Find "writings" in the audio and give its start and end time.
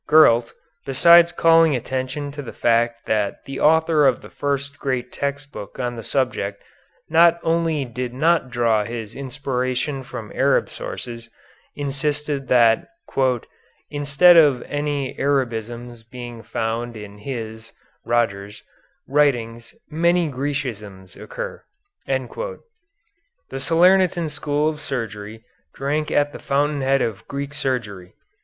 19.07-19.75